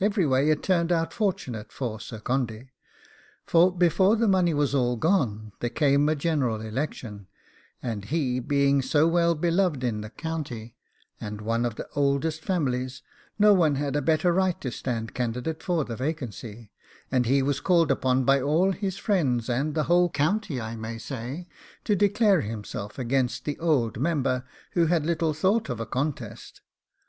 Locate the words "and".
7.80-8.06, 11.20-11.40, 17.12-17.26, 19.48-19.76